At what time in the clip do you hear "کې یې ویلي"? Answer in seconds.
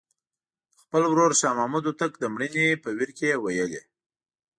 3.17-3.81